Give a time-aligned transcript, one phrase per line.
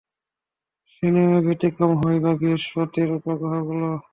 [0.91, 3.95] সে নিয়মের ব্যতিক্রম হয় না বৃহঃস্পতির উপগ্রহগুলোও।